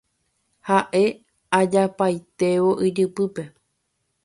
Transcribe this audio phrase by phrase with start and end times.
[0.69, 1.01] ha'e
[1.59, 3.43] ajapaitévo ijypýpe